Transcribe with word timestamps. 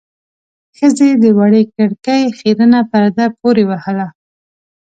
ښځې 0.77 1.09
د 1.23 1.25
وړې 1.37 1.63
کړکۍ 1.75 2.23
خيرنه 2.37 2.79
پرده 2.91 3.25
پورې 3.39 3.63
وهله. 3.69 4.07